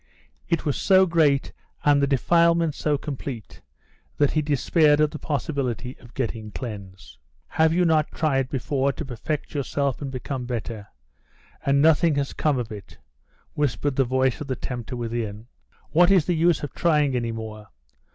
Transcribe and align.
It 0.49 0.65
was 0.65 0.77
so 0.77 1.05
great 1.05 1.53
and 1.85 2.01
the 2.01 2.07
defilement 2.07 2.73
so 2.73 2.97
complete 2.97 3.61
that 4.17 4.31
he 4.31 4.41
despaired 4.41 4.99
of 4.99 5.11
the 5.11 5.19
possibility 5.19 5.95
of 5.99 6.15
getting 6.15 6.49
cleansed. 6.49 7.19
"Have 7.49 7.71
you 7.71 7.85
not 7.85 8.09
tried 8.09 8.49
before 8.49 8.91
to 8.93 9.05
perfect 9.05 9.53
yourself 9.53 10.01
and 10.01 10.09
become 10.09 10.45
better, 10.47 10.87
and 11.63 11.83
nothing 11.83 12.15
has 12.15 12.33
come 12.33 12.57
of 12.57 12.71
it?" 12.71 12.97
whispered 13.53 13.95
the 13.95 14.03
voice 14.03 14.41
of 14.41 14.47
the 14.47 14.55
tempter 14.55 14.95
within. 14.95 15.45
"What 15.91 16.09
is 16.09 16.25
the 16.25 16.33
use 16.33 16.63
of 16.63 16.73
trying 16.73 17.15
any 17.15 17.31
more? 17.31 17.67